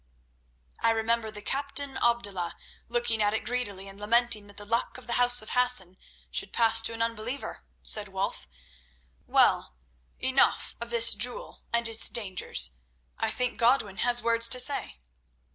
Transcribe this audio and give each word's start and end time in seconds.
"I 0.79 0.89
remember 0.89 1.29
the 1.29 1.43
captain 1.43 1.95
Abdullah 1.97 2.55
looking 2.87 3.21
at 3.21 3.35
it 3.35 3.45
greedily 3.45 3.87
and 3.87 3.99
lamenting 3.99 4.47
that 4.47 4.57
the 4.57 4.65
Luck 4.65 4.97
of 4.97 5.05
the 5.05 5.13
House 5.13 5.43
of 5.43 5.51
Hassan 5.51 5.95
should 6.31 6.51
pass 6.51 6.81
to 6.81 6.93
an 6.93 7.03
unbeliever," 7.03 7.63
said 7.83 8.07
Wulf. 8.07 8.47
"Well, 9.27 9.75
enough 10.17 10.75
of 10.81 10.89
this 10.89 11.13
jewel 11.13 11.61
and 11.71 11.87
its 11.87 12.09
dangers; 12.09 12.79
I 13.19 13.29
think 13.29 13.59
Godwin 13.59 13.97
has 13.97 14.23
words 14.23 14.49
to 14.49 14.59
say." 14.59 14.97